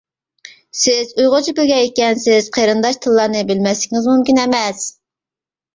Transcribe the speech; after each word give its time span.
سىز 0.83 1.11
ئۇيغۇرچە 1.19 1.53
بىلگەن 1.59 1.83
ئىكەنسىز، 1.89 2.49
قېرىنداش 2.59 2.99
تىللارنى 3.05 3.47
بىلمەسلىكىڭىز 3.53 4.11
مۇمكىن 4.15 4.45
ئەمەس. 4.47 4.91